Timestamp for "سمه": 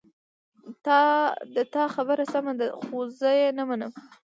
2.33-2.53